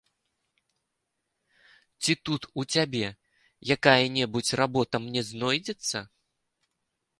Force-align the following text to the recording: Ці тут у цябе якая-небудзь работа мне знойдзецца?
Ці 2.05 2.11
тут 2.29 2.41
у 2.63 2.65
цябе 2.77 3.05
якая-небудзь 3.77 4.53
работа 4.63 4.95
мне 5.07 5.21
знойдзецца? 5.31 5.97